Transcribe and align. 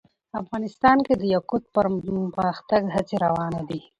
افغانستان 0.41 0.97
کې 1.05 1.13
د 1.17 1.23
یاقوت 1.33 1.63
د 1.67 1.71
پرمختګ 1.75 2.81
هڅې 2.95 3.15
روانې 3.25 3.61
دي. 3.69 3.79